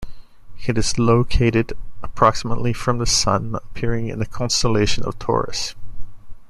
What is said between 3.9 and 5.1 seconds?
in the constellation